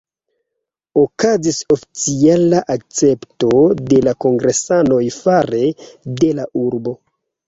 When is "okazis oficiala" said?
0.99-2.61